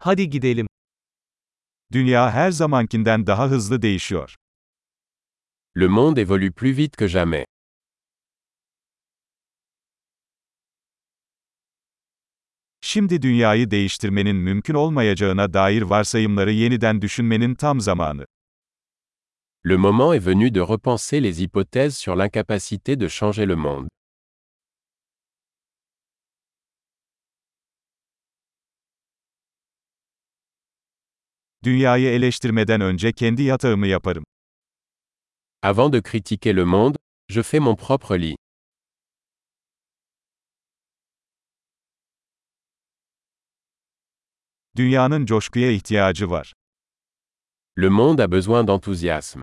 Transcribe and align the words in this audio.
Hadi 0.00 0.30
gidelim. 0.30 0.66
Dünya 1.92 2.30
her 2.30 2.50
zamankinden 2.50 3.26
daha 3.26 3.50
hızlı 3.50 3.82
değişiyor. 3.82 4.36
Le 5.76 5.86
monde 5.86 6.20
évolue 6.22 6.50
plus 6.52 6.76
vite 6.76 6.96
que 6.98 7.08
jamais. 7.08 7.44
Şimdi 12.80 13.22
dünyayı 13.22 13.70
değiştirmenin 13.70 14.36
mümkün 14.36 14.74
olmayacağına 14.74 15.52
dair 15.52 15.82
varsayımları 15.82 16.52
yeniden 16.52 17.02
düşünmenin 17.02 17.54
tam 17.54 17.80
zamanı. 17.80 18.24
Le 19.66 19.76
moment 19.76 20.14
est 20.14 20.26
venu 20.26 20.54
de 20.54 20.60
repenser 20.60 21.22
les 21.22 21.40
hypothèses 21.40 21.98
sur 21.98 22.16
l'incapacité 22.16 23.00
de 23.00 23.08
changer 23.08 23.48
le 23.48 23.56
monde. 23.56 23.88
Dünyayı 31.64 32.08
eleştirmeden 32.08 32.80
önce 32.80 33.12
kendi 33.12 33.42
yatağımı 33.42 33.86
yaparım. 33.86 34.24
Avant 35.62 35.92
de 35.92 36.02
critiquer 36.02 36.56
le 36.56 36.64
monde, 36.64 36.96
je 37.28 37.42
fais 37.42 37.60
mon 37.60 37.76
propre 37.76 38.20
lit. 38.20 38.36
Dünyanın 44.76 45.26
coşkuya 45.26 45.70
ihtiyacı 45.70 46.30
var. 46.30 46.52
Le 47.78 47.88
monde 47.88 48.22
a 48.22 48.32
besoin 48.32 48.66
d'enthousiasme. 48.66 49.42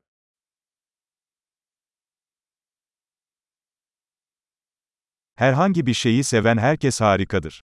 Herhangi 5.36 5.86
bir 5.86 5.94
şeyi 5.94 6.24
seven 6.24 6.58
herkes 6.58 7.02
harikadır. 7.02 7.62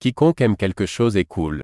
Quiconque 0.00 0.44
aime 0.44 0.56
quelque 0.56 0.86
chose 0.86 1.20
est 1.20 1.30
cool. 1.30 1.60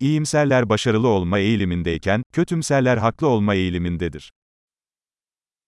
İyimserler 0.00 0.68
başarılı 0.68 1.08
olma 1.08 1.38
eğilimindeyken, 1.38 2.22
kötümserler 2.32 2.96
haklı 2.96 3.26
olma 3.26 3.54
eğilimindedir. 3.54 4.32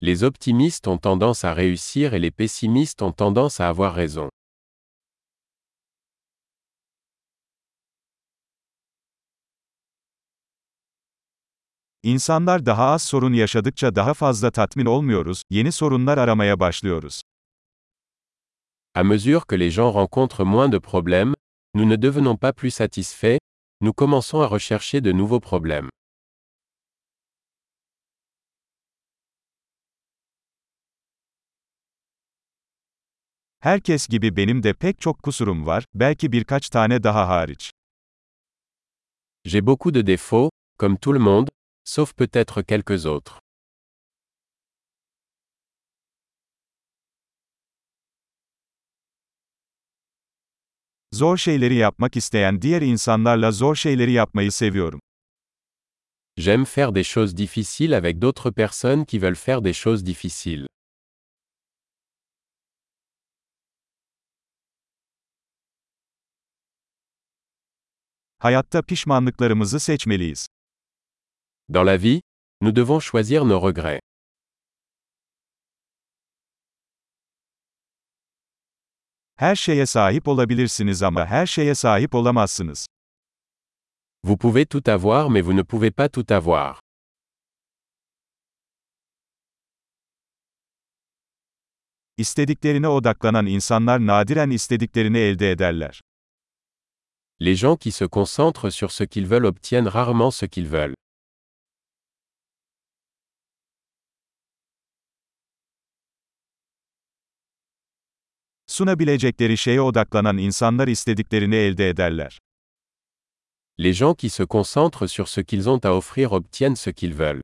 Les 0.02 0.22
optimistes 0.22 0.88
ont 0.88 1.02
tendance 1.02 1.48
à 1.48 1.56
réussir 1.56 2.12
et 2.12 2.22
les 2.22 2.30
pessimistes 2.30 3.02
ont 3.02 3.16
tendance 3.16 3.64
à 3.64 3.68
avoir 3.68 3.96
raison. 3.96 4.30
İnsanlar 12.02 12.66
daha 12.66 12.84
az 12.84 13.02
sorun 13.02 13.32
yaşadıkça 13.32 13.94
daha 13.94 14.14
fazla 14.14 14.50
tatmin 14.50 14.86
olmuyoruz, 14.86 15.42
yeni 15.50 15.72
sorunlar 15.72 16.18
aramaya 16.18 16.60
başlıyoruz. 16.60 17.22
À 18.94 19.04
mesure 19.04 19.40
que 19.48 19.58
les 19.60 19.70
gens 19.74 19.94
rencontrent 19.94 20.44
moins 20.44 20.72
de 20.72 20.80
problèmes, 20.80 21.34
nous 21.74 21.88
ne 21.88 22.02
devenons 22.02 22.38
pas 22.38 22.52
plus 22.52 22.74
satisfaits, 22.74 23.38
nous 23.80 23.92
commençons 23.92 24.40
à 24.40 24.46
rechercher 24.46 25.00
de 25.00 25.12
nouveaux 25.12 25.40
problèmes. 25.40 25.88
Herkes 33.60 34.08
gibi 34.08 34.36
benim 34.36 34.62
de 34.62 34.72
pek 34.72 35.00
çok 35.00 35.22
kusurum 35.22 35.66
var, 35.66 35.84
belki 35.94 36.32
birkaç 36.32 36.68
tane 36.68 37.02
daha 37.02 37.28
hariç. 37.28 37.70
J'ai 39.44 39.66
beaucoup 39.66 39.94
de 39.94 40.06
défauts, 40.06 40.50
comme 40.78 40.96
tout 40.98 41.14
le 41.14 41.20
monde, 41.20 41.48
sauf 41.84 42.14
peut-être 42.14 42.62
quelques 42.62 43.06
autres. 43.06 43.45
Zor 51.16 51.36
şeyleri 51.36 51.74
yapmak 51.74 52.16
isteyen 52.16 52.62
diğer 52.62 52.82
insanlarla 52.82 53.52
zor 53.52 53.74
şeyleri 53.74 54.12
yapmayı 54.12 54.52
seviyorum. 54.52 55.00
J'aime 56.36 56.64
faire 56.64 56.94
des 56.94 57.04
choses 57.14 57.36
difficiles 57.36 57.94
avec 57.94 58.22
d'autres 58.22 58.52
personnes 58.52 59.06
qui 59.06 59.22
veulent 59.22 59.38
faire 59.44 59.64
des 59.64 59.72
choses 59.84 60.06
difficiles. 60.06 60.66
Hayatta 68.38 68.82
pişmanlıklarımızı 68.82 69.80
seçmeliyiz. 69.80 70.46
Dans 71.74 71.86
la 71.86 72.02
vie, 72.02 72.20
nous 72.60 72.76
devons 72.76 73.00
choisir 73.00 73.40
nos 73.40 73.62
regrets. 73.64 74.00
Her 79.38 79.56
şeye 79.56 79.86
sahip 79.86 80.28
olabilirsiniz 80.28 81.02
ama 81.02 81.26
her 81.26 81.46
şeye 81.46 81.74
sahip 81.74 82.14
olamazsınız. 82.14 82.86
Vous 84.24 84.38
pouvez 84.38 84.66
tout 84.66 84.88
avoir 84.88 85.30
mais 85.30 85.44
vous 85.44 85.56
ne 85.56 85.62
pouvez 85.62 85.90
pas 85.90 86.08
tout 86.08 86.32
avoir. 86.34 86.80
İstediklerine 92.16 92.88
odaklanan 92.88 93.46
insanlar 93.46 94.06
nadiren 94.06 94.50
istediklerini 94.50 95.18
elde 95.18 95.50
ederler. 95.50 96.00
Les 97.40 97.56
gens 97.56 97.76
qui 97.76 97.92
se 97.92 98.04
concentrent 98.04 98.70
sur 98.70 98.90
ce 98.92 99.04
qu'ils 99.04 99.30
veulent 99.30 99.46
obtiennent 99.46 99.88
rarement 99.88 100.30
ce 100.30 100.46
qu'ils 100.46 100.72
veulent. 100.72 100.94
Sunabilecekleri 108.76 109.56
şeye 109.56 109.80
odaklanan 109.80 110.38
insanlar 110.38 110.88
istediklerini 110.88 111.56
elde 111.56 111.88
ederler. 111.88 112.38
Les 113.78 113.96
gens 113.96 114.14
qui 114.16 114.30
se 114.30 114.42
concentrent 114.46 115.08
sur 115.08 115.28
ce 115.28 115.40
qu'ils 115.40 115.68
ont 115.68 115.80
à 115.84 115.90
offrir 115.90 116.32
obtiennent 116.32 116.76
ce 116.76 116.90
qu'ils 116.90 117.14
veulent. 117.14 117.40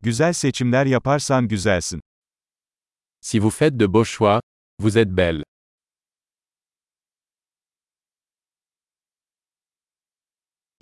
Güzel 0.00 0.34
seçimler 0.34 0.86
yaparsan 0.86 1.48
güzelsin. 1.48 2.00
Si 3.20 3.38
vous 3.38 3.50
faites 3.50 3.76
de 3.76 3.86
beaux 3.86 4.04
choix, 4.04 4.40
vous 4.80 4.98
êtes 4.98 5.14
belle. 5.16 5.42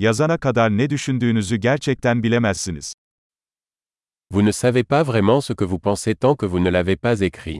Yazana 0.00 0.38
kadar 0.38 0.70
ne 0.70 0.90
düşündüğünüzü 0.90 1.56
gerçekten 1.56 2.22
bilemezsiniz. 2.22 2.94
Vous 4.30 4.46
ne 4.46 4.52
savez 4.52 4.84
pas 4.84 5.06
vraiment 5.06 5.40
ce 5.46 5.54
que 5.54 5.64
vous 5.64 5.80
pensez 5.80 6.14
tant 6.14 6.36
que 6.36 6.46
vous 6.46 6.64
ne 6.64 6.72
l'avez 6.72 6.96
pas 6.96 7.20
écrit. 7.20 7.58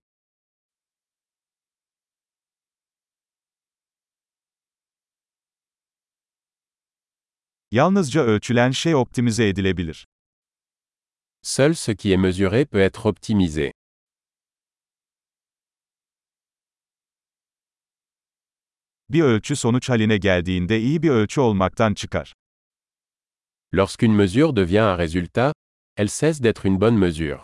Yalnızca 7.71 8.21
ölçülen 8.21 8.71
şey 8.71 8.95
optimize 8.95 9.49
edilebilir. 9.49 10.07
Seul 11.43 11.75
ce 11.75 11.95
qui 11.95 12.13
est 12.13 12.21
mesuré 12.21 12.65
peut 12.65 12.81
être 12.81 13.07
optimisé. 13.07 13.73
Bir 19.13 19.23
ölçü 19.23 19.57
sonuç 19.57 19.89
haline 19.89 20.17
geldiğinde 20.17 20.81
iyi 20.81 21.03
bir 21.03 21.11
ölçü 21.11 21.41
olmaktan 21.41 21.95
çıkar. 21.95 22.35
Lorsqu'une 23.75 24.15
mesure 24.15 24.57
devient 24.57 24.83
un 24.83 24.99
résultat, 24.99 25.53
elle 25.97 26.09
cesse 26.09 26.43
d'être 26.43 26.67
une 26.69 26.81
bonne 26.81 26.99
mesure. 26.99 27.41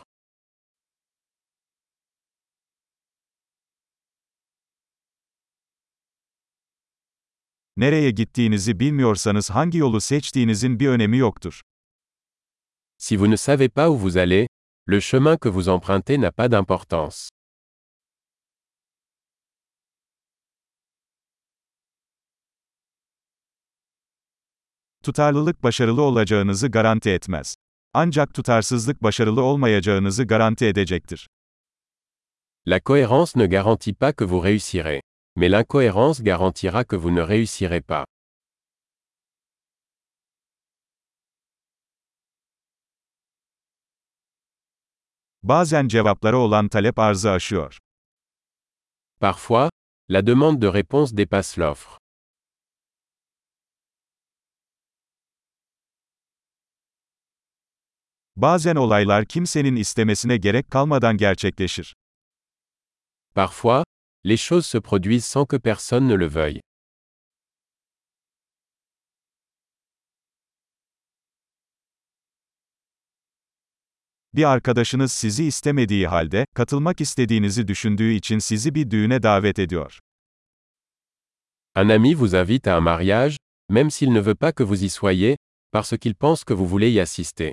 Nereye 7.77 8.11
gittiğinizi 8.11 8.81
bilmiyorsanız 8.81 9.51
hangi 9.51 9.79
yolu 9.79 10.01
seçtiğinizin 10.01 10.81
bir 10.81 10.89
önemi 10.89 11.19
yoktur. 11.19 11.61
Si 12.99 13.17
vous 13.17 13.31
ne 13.31 13.37
savez 13.37 13.69
pas 13.69 13.89
où 13.89 13.99
vous 13.99 14.17
allez, 14.17 14.49
le 14.89 15.01
chemin 15.01 15.37
que 15.37 15.49
vous 15.49 15.69
empruntez 15.69 16.21
n'a 16.21 16.33
pas 16.33 16.51
d'importance. 16.51 17.36
Tutarlılık 25.07 25.63
başarılı 25.63 26.03
olacağınızı 26.03 26.69
garanti 26.69 27.11
etmez. 27.11 27.57
Ancak 27.95 28.35
tutarsızlık 28.35 29.03
başarılı 29.03 29.43
olmayacağınızı 29.43 30.25
garanti 30.25 30.67
edecektir. 30.67 31.29
La 32.69 32.79
cohérence 32.79 33.39
ne 33.39 33.47
garantit 33.47 34.01
pas 34.01 34.13
que 34.13 34.27
vous 34.27 34.45
réussirez. 34.45 35.01
Mais 35.37 35.53
l'incohérence 35.53 36.25
garantira 36.25 36.85
que 36.85 36.97
vous 36.97 37.15
ne 37.15 37.23
réussirez 37.23 37.83
pas. 37.83 38.05
Bazen 45.43 45.89
cevaplara 45.89 46.37
olan 46.37 46.69
talep 46.69 46.99
arzı 46.99 47.31
aşıyor. 47.31 47.79
Parfois, 49.21 49.71
la 50.11 50.27
demande 50.27 50.63
de 50.63 50.69
réponse 50.69 51.17
dépasse 51.17 51.61
l'offre. 51.61 52.06
Bazen 58.37 58.77
olaylar 58.77 59.25
kimsenin 59.25 59.77
istemesine 59.77 60.37
gerek 60.37 60.71
kalmadan 60.71 61.17
gerçekleşir. 61.17 61.97
Parfois, 63.35 63.85
les 64.27 64.37
choses 64.37 64.67
se 64.67 64.81
produisent 64.81 65.25
sans 65.25 65.47
que 65.49 65.59
personne 65.59 66.09
ne 66.09 66.21
le 66.21 66.35
veuille. 66.35 66.61
Bir 74.35 74.45
arkadaşınız 74.45 75.13
sizi 75.13 75.45
istemediği 75.45 76.07
halde, 76.09 76.47
katılmak 76.55 77.01
istediğinizi 77.01 77.69
düşündüğü 77.69 78.13
için 78.13 78.39
sizi 78.39 78.75
bir 78.75 78.91
düğüne 78.91 79.23
davet 79.23 79.59
ediyor. 79.59 79.99
Un 81.77 81.89
ami 81.89 82.15
vous 82.15 82.35
invite 82.35 82.71
à 82.71 82.79
un 82.79 82.83
mariage, 82.83 83.37
même 83.71 83.91
s'il 83.91 84.13
ne 84.13 84.27
veut 84.27 84.39
pas 84.39 84.53
que 84.53 84.65
vous 84.65 84.83
y 84.83 84.89
soyez, 84.89 85.37
parce 85.73 85.99
qu'il 85.99 86.15
pense 86.15 86.45
que 86.45 86.55
vous 86.55 86.71
voulez 86.71 86.93
y 86.93 87.01
assister. 87.01 87.53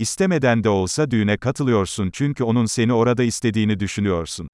İstemeden 0.00 0.64
de 0.64 0.68
olsa 0.68 1.10
düğüne 1.10 1.36
katılıyorsun 1.36 2.10
çünkü 2.12 2.44
onun 2.44 2.66
seni 2.66 2.92
orada 2.92 3.22
istediğini 3.22 3.80
düşünüyorsun. 3.80 4.48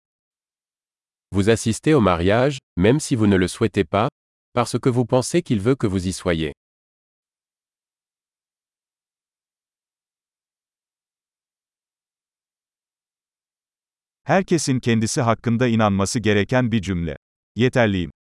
Vous 1.33 1.49
assistez 1.49 1.95
au 1.95 2.01
mariage, 2.01 2.59
même 2.77 3.01
si 3.01 3.17
vous 3.17 3.31
ne 3.31 3.41
le 3.41 3.49
souhaitez 3.49 3.85
pas, 3.85 4.09
parce 4.55 4.79
que 4.81 4.91
vous 4.91 5.07
pensez 5.07 5.43
qu'il 5.43 5.61
veut 5.61 5.77
que 5.77 5.87
vous 5.89 6.07
y 6.07 6.13
soyez. 6.13 6.53
Herkesin 14.25 14.81
kendisi 14.81 15.21
hakkında 15.21 15.67
inanması 15.67 16.19
gereken 16.19 16.73
bir 16.73 16.83
cümle. 16.83 17.17
Yeterliyim. 17.57 18.11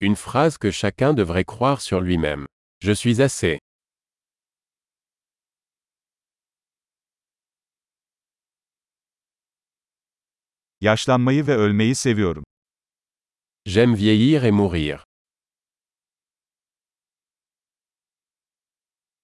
Une 0.00 0.14
phrase 0.14 0.58
que 0.58 0.72
chacun 0.72 1.16
devrait 1.16 1.44
croire 1.44 1.80
sur 1.80 2.00
lui-même. 2.00 2.46
Je 2.80 2.94
suis 2.94 3.20
assez. 3.20 3.58
Yaşlanmayı 10.84 11.46
ve 11.46 11.56
ölmeyi 11.56 11.94
seviyorum. 11.94 12.44
J'aime 13.66 13.96
vieillir 13.96 14.42
et 14.42 14.52
mourir. 14.52 14.98